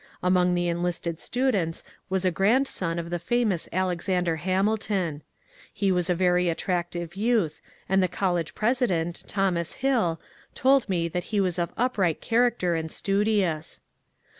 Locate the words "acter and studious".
12.49-13.79